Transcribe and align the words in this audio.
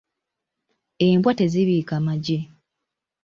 Embwa 1.07 1.31
tezibiika 1.39 1.95
magi. 2.05 2.39